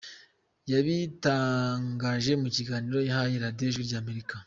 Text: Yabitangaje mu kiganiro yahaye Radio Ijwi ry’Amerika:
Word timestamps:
Yabitangaje 0.71 2.31
mu 2.41 2.47
kiganiro 2.55 2.99
yahaye 3.09 3.35
Radio 3.45 3.65
Ijwi 3.69 3.83
ry’Amerika: 3.87 4.35